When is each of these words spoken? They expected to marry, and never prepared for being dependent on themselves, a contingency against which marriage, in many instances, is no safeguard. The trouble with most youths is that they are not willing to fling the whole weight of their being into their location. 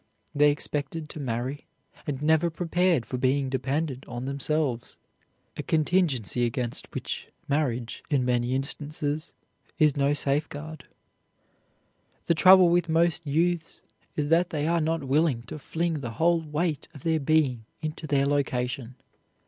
They 0.33 0.49
expected 0.49 1.09
to 1.09 1.19
marry, 1.19 1.67
and 2.07 2.23
never 2.23 2.49
prepared 2.49 3.05
for 3.05 3.19
being 3.19 3.49
dependent 3.51 4.03
on 4.07 4.25
themselves, 4.25 4.97
a 5.55 5.61
contingency 5.61 6.43
against 6.43 6.91
which 6.95 7.27
marriage, 7.47 8.01
in 8.09 8.25
many 8.25 8.55
instances, 8.55 9.33
is 9.77 9.95
no 9.95 10.13
safeguard. 10.13 10.85
The 12.25 12.33
trouble 12.33 12.69
with 12.69 12.89
most 12.89 13.27
youths 13.27 13.79
is 14.15 14.29
that 14.29 14.49
they 14.49 14.65
are 14.67 14.81
not 14.81 15.03
willing 15.03 15.43
to 15.43 15.59
fling 15.59 15.99
the 15.99 16.13
whole 16.17 16.41
weight 16.41 16.87
of 16.95 17.03
their 17.03 17.19
being 17.19 17.65
into 17.83 18.07
their 18.07 18.25
location. 18.25 18.95